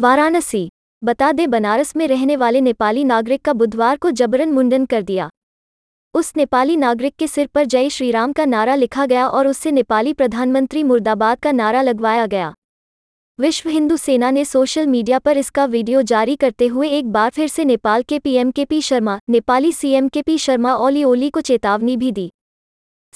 वाराणसी। 0.00 0.68
बता 1.04 1.32
दे, 1.32 1.46
बनारस 1.46 1.96
में 1.96 2.08
रहने 2.08 2.36
वाले 2.36 2.60
नेपाली 2.60 3.04
नागरिक 3.04 3.42
का 3.42 3.52
बुधवार 3.52 3.96
को 3.96 4.10
जबरन 4.10 4.48
मुंडन 4.48 4.84
कर 4.84 5.02
दिया। 5.02 5.30
उस 6.14 6.32
नेपाली 6.36 6.76
नागरिक 6.76 7.14
के 7.16 7.26
सिर 7.26 7.46
पर 7.46 7.64
जय 7.64 7.88
श्रीराम 7.88 8.32
का 8.32 8.44
नारा 8.44 8.74
लिखा 8.74 9.06
गया 9.06 9.26
और 9.28 9.46
उससे 9.46 9.70
नेपाली 9.70 10.12
प्रधानमंत्री 10.12 10.82
मुर्दाबाद 10.82 11.40
का 11.40 11.52
नारा 11.52 11.82
लगवाया 11.82 12.26
गया। 12.26 12.54
विश्व 13.38 13.68
हिंदू 13.68 13.96
सेना 13.96 14.30
ने 14.30 14.44
सोशल 14.44 14.86
मीडिया 14.86 15.18
पर 15.18 15.36
इसका 15.36 15.64
वीडियो 15.64 16.02
जारी 16.02 16.36
करते 16.36 16.66
हुए 16.66 16.88
एक 16.88 17.12
बार 17.12 17.30
फिर 17.30 17.48
से 17.48 17.64
नेपाल 17.64 18.02
के 18.02 18.18
PM 18.18 18.50
K 18.50 18.64
P 18.64 18.82
Sharma, 18.82 19.18
Nepali 19.30 19.72
CM 19.72 20.08
K 20.08 20.22
P 20.22 20.38
Sharma 20.38 20.74
Oli 20.74 21.04
Oli 21.04 21.30
को 21.30 21.40
चेतावनी 21.40 21.96
भी 21.96 22.12
दी। 22.12 22.30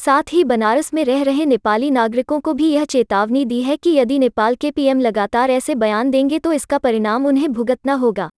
साथ 0.00 0.32
ही 0.32 0.42
बनारस 0.44 0.92
में 0.94 1.04
रह 1.04 1.22
रहे 1.22 1.44
नेपाली 1.46 1.90
नागरिकों 1.90 2.38
को 2.40 2.52
भी 2.52 2.70
यह 2.70 2.84
चेतावनी 2.84 3.44
दी 3.44 3.60
है 3.62 3.76
कि 3.76 3.90
यदि 3.90 4.18
नेपाल 4.18 4.54
के 4.54 4.70
पीएम 4.70 5.00
लगातार 5.00 5.50
ऐसे 5.50 5.74
बयान 5.74 6.10
देंगे 6.10 6.38
तो 6.38 6.52
इसका 6.52 6.78
परिणाम 6.78 7.26
उन्हें 7.26 7.52
भुगतना 7.52 7.94
होगा। 7.94 8.28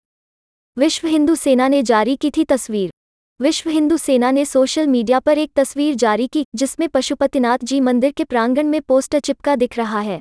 विश्व 0.76 1.06
हिंदू 1.08 1.34
सेना 1.34 1.68
ने 1.68 1.82
जारी 1.82 2.16
की 2.16 2.30
थी 2.30 2.44
तस्वीर। 2.44 2.90
विश्व 3.40 3.70
हिंदू 3.70 3.96
सेना 3.96 4.30
ने 4.30 4.44
सोशल 4.44 4.86
मीडिया 4.86 5.20
पर 5.20 5.38
एक 5.38 5.52
तस्वीर 5.56 5.94
जारी 5.94 6.26
की, 6.26 6.44
जिसमें 6.54 6.88
पशुपतिनाथ 6.88 7.58
जी 7.64 7.80
मंदिर 7.80 8.12
के 8.12 8.24
प्रांगण 8.24 8.66
में 8.66 8.80
पोस्टर 8.80 9.20
चिपका 9.20 9.56
दिख 9.56 9.78
रहा 9.78 10.00
है। 10.00 10.20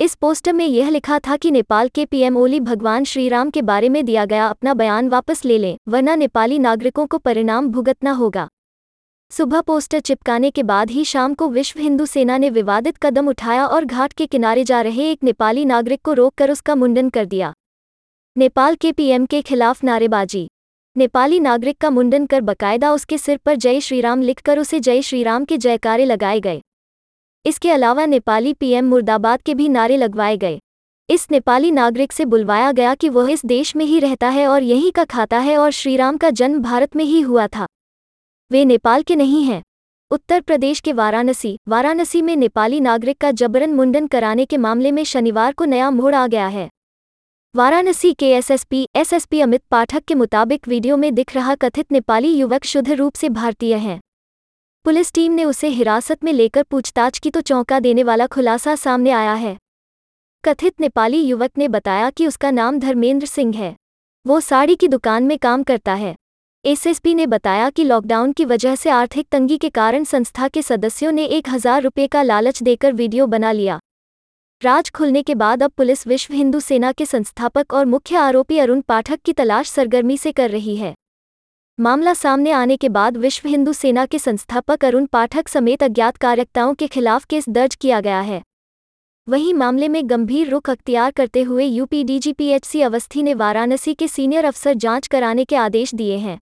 इस 0.00 0.14
पोस्टर 0.14 0.52
में 0.52 0.66
यह 0.66 0.88
लिखा 0.88 1.18
था 1.18 1.36
कि 1.36 1.50
नेपाल 1.50 1.88
के 1.88 2.04
पीएम 2.06 2.36
ओली 2.36 2.60
भगवान 2.62 3.04
श्रीराम 3.04 3.50
के 3.50 3.62
बारे 3.62 3.88
में 3.88 4.04
दिया 4.04 4.24
गया 4.24 4.46
अपना 4.46 4.74
बयान 4.74 5.08
वापस 5.08 5.44
ले 5.44 5.58
लें, 5.58 5.76
वरना 5.88 6.14
नेपाली 6.14 6.58
नागरिकों 6.58 7.06
को 7.06 7.18
परिणाम 7.18 7.68
भुगतना 7.68 8.10
होगा। 8.12 8.48
सुबह 9.30 9.60
पोस्टर 9.60 10.00
चिपकाने 10.00 10.50
के 10.50 10.62
बाद 10.62 10.90
ही 10.90 11.04
शाम 11.04 11.34
को 11.34 11.48
विश्व 11.48 11.80
हिंदू 11.80 12.04
सेना 12.06 12.36
ने 12.38 12.50
विवादित 12.50 12.96
कदम 12.96 13.28
उठाया 13.28 13.66
और 13.66 13.84
घाट 13.84 14.12
के 14.12 14.26
किनारे 14.26 14.64
जा 14.64 14.80
रहे 14.80 15.10
एक 15.10 15.24
नेपाली 15.24 15.64
नागरिक 15.64 16.00
को 16.04 16.12
रोककर 16.12 16.50
उसका 16.50 16.74
मुंडन 16.74 17.08
कर 17.08 17.24
दिया। 17.24 17.52
नेपाल 18.36 18.74
के 18.74 18.92
पीएम 18.92 19.26
के 19.26 19.42
खिलाफ 19.42 19.84
नारेबाजी। 19.84 20.46
नेपाली 20.96 21.40
नागरिक 21.40 21.78
का 21.78 21.90
मुंडन 21.90 22.26
कर 22.26 22.40
बकायदा 22.40 22.92
उसके 22.92 23.18
सिर 23.18 23.36
पर 23.36 23.56
जय 23.56 23.80
श्रीराम 23.80 24.22
लिखकर 24.22 24.58
उसे 24.58 24.80
जय 24.80 25.02
श्रीराम 25.02 25.44
के 25.44 25.58
जयकारे 25.58 26.04
लगाए 26.04 26.40
गए। 26.40 26.60
इसके 27.44 27.70
अलावा 27.70 28.06
नेपाली 28.06 28.54
पीएम 28.54 28.88
मुर्दाबाद 28.88 29.42
के 29.42 29.54
भी 29.54 29.68
नारे 29.68 29.96
लगवाए 29.96 30.36
गए। 30.36 30.58
इस 31.08 31.30
नेपाली 31.30 31.70
नागरिक 31.70 32.12
से 32.12 32.24
बुलवाया 32.24 32.72
गया 32.72 32.94
कि 32.94 33.08
वह 33.08 33.32
इस 33.32 33.46
देश 33.46 33.76
में 33.76 33.84
ही 33.84 34.00
रहता 34.00 34.28
है 34.28 34.48
और 34.48 34.62
यहीं 34.62 34.92
का 34.92 35.04
खाता 35.04 35.38
है 35.38 35.58
और 35.58 35.70
श्रीराम 35.70 36.16
का 36.16 36.30
जन्म 36.30 36.62
भारत 36.62 36.96
में 36.96 37.04
ही 37.04 37.20
हुआ 37.20 37.46
था। 37.46 37.66
वे 38.50 38.64
नेपाल 38.64 39.02
के 39.02 39.16
नहीं 39.16 39.42
हैं। 39.44 39.62
उत्तर 40.10 40.40
प्रदेश 40.40 40.80
के 40.80 40.92
वाराणसी 40.92 41.58
वाराणसी 41.68 42.22
में 42.22 42.34
नेपाली 42.36 42.80
नागरिक 42.80 43.18
का 43.18 43.30
जबरन 43.30 43.72
मुंडन 43.74 44.06
कराने 44.06 44.44
के 44.44 44.56
मामले 44.56 44.90
में 44.90 45.04
शनिवार 45.04 45.52
को 45.52 45.64
नया 45.64 45.90
मोड़ 45.90 46.14
आ 46.14 46.26
गया 46.26 46.46
है। 46.46 46.68
वाराणसी 47.54 48.12
के 48.12 48.30
एसएसपी 48.32 48.86
एसएसपी 48.96 49.40
अमित 49.40 49.62
पाठक 49.70 50.04
के 50.04 50.14
मुताबिक 50.14 50.68
वीडियो 50.68 50.96
में 50.96 51.14
दिख 51.14 51.34
रहा 51.34 51.54
कथित 51.54 51.92
नेपाली 51.92 52.28
युवक 52.28 52.64
शुद्ध 52.64 52.90
रूप 52.90 53.14
से 53.14 53.28
भारतीय 53.28 53.74
है। 53.74 53.98
पुलिस 54.84 55.12
टीम 55.12 55.32
ने 55.32 55.44
उसे 55.44 55.68
हिरासत 55.68 56.24
में 56.24 56.32
लेकर 56.32 56.62
पूछताछ 56.62 57.18
की 57.18 57.30
तो 57.30 57.40
चौंका 57.40 57.80
देने 57.80 58.02
वाला 58.02 58.26
खुलासा 58.26 58.74
सामने 58.74 59.10
आया 59.10 59.32
है। 59.34 59.56
कथित 60.44 60.80
नेपाली 60.80 61.20
युवक 61.20 61.58
ने 61.58 61.68
बताया 61.68 62.10
कि 62.10 62.26
उसका 62.26 62.50
नाम 62.50 62.78
धर्मेंद्र 62.78 63.26
सिंह 63.26 63.56
है। 63.56 63.74
वो 64.26 64.40
साड़ी 64.40 64.76
की 64.76 64.88
दुकान 64.88 65.22
में 65.22 65.38
काम 65.38 65.62
करता 65.62 65.94
है। 65.94 66.14
एसएसपी 66.66 67.12
ने 67.14 67.26
बताया 67.26 67.68
कि 67.70 67.82
लॉकडाउन 67.84 68.32
की 68.32 68.44
वजह 68.44 68.74
से 68.74 68.90
आर्थिक 68.90 69.26
तंगी 69.32 69.56
के 69.56 69.68
कारण 69.70 70.04
संस्था 70.04 70.46
के 70.48 70.62
सदस्यों 70.62 71.10
ने 71.12 71.24
एक 71.26 71.48
हज़ार 71.48 71.82
रुपये 71.82 72.06
का 72.06 72.22
लालच 72.22 72.62
देकर 72.62 72.92
वीडियो 72.92 73.26
बना 73.26 73.50
लिया। 73.52 73.78
राज 74.62 74.90
खुलने 74.90 75.22
के 75.22 75.34
बाद 75.34 75.62
अब 75.62 75.70
पुलिस 75.70 76.06
विश्व 76.06 76.34
हिंदू 76.34 76.60
सेना 76.60 76.90
के 76.92 77.06
संस्थापक 77.06 77.74
और 77.74 77.84
मुख्य 77.86 78.16
आरोपी 78.16 78.58
अरुण 78.58 78.80
पाठक 78.80 79.20
की 79.24 79.32
तलाश 79.32 79.70
सरगर्मी 79.70 80.16
से 80.16 80.32
कर 80.32 80.50
रही 80.50 80.74
है। 80.76 80.92
मामला 81.78 82.14
सामने 82.14 82.50
आने 82.52 82.76
के 82.76 82.88
बाद 82.88 83.16
विश्व 83.16 83.48
हिंदू 83.48 83.72
सेना 83.72 84.06
के 84.06 84.18
संस्थापक 84.18 84.84
अरुण 84.84 85.06
पाठक 85.06 85.48
समेत 85.48 85.82
अज्ञात 85.82 86.16
कार्यकर्ताओं 86.16 86.74
के 86.74 86.86
खिलाफ 86.86 87.24
केस 87.24 87.48
दर्ज 87.48 87.74
किया 87.74 88.00
गया 88.00 88.20
है। 88.20 88.42
वहीं 89.26 89.52
मामले 89.54 89.88
में 89.88 90.00
गंभीर 90.10 90.48
रुख 90.48 90.70
अख्तियार 90.70 91.10
करते 91.10 91.42
हुए 91.42 91.64
यूपी 91.66 92.02
डीजीपीएचसी 92.04 92.82
अवस्थी 92.82 93.22
ने 93.22 93.34
वाराणसी 93.34 93.94
के 93.94 94.08
सीनियर 94.08 94.44
अफसर 94.44 94.74
जाँच 94.76 95.06
कराने 95.06 95.44
के 95.44 95.56
आदेश 95.58 95.94
दिए 95.94 96.16
हैं। 96.16 96.38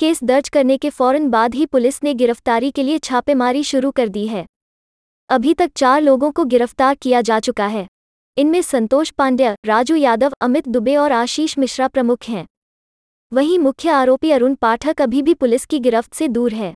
केस 0.00 0.22
दर्ज 0.24 0.48
करने 0.48 0.76
के 0.76 0.90
फ़ौरन 0.90 1.28
बाद 1.30 1.54
ही 1.54 1.66
पुलिस 1.66 2.02
ने 2.04 2.14
गिरफ्तारी 2.14 2.70
के 2.70 2.82
लिए 2.82 2.98
छापेमारी 2.98 3.62
शुरू 3.64 3.90
कर 3.90 4.08
दी 4.08 4.26
है। 4.26 4.46
अभी 5.30 5.54
तक 5.54 5.70
चार 5.76 6.00
लोगों 6.02 6.30
को 6.30 6.44
गिरफ़्तार 6.44 6.94
किया 6.94 7.20
जा 7.20 7.40
चुका 7.40 7.66
है। 7.66 7.86
इनमें 8.36 8.62
संतोष 8.62 9.10
पांड्या, 9.10 9.54
राजू 9.66 9.96
यादव, 9.96 10.32
अमित 10.40 10.68
दुबे 10.68 10.96
और 10.96 11.12
आशीष 11.12 11.58
मिश्रा 11.58 11.88
प्रमुख 11.88 12.24
हैं। 12.24 12.46
वहीं 13.32 13.58
मुख्य 13.58 13.88
आरोपी 13.88 14.30
अरुण 14.30 14.54
पाठक 14.54 15.02
अभी 15.02 15.22
भी 15.22 15.34
पुलिस 15.34 15.66
की 15.66 15.78
गिरफ्त 15.78 16.14
से 16.14 16.28
दूर 16.28 16.54
है। 16.54 16.74